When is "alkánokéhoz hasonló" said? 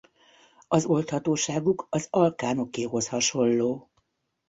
2.09-3.89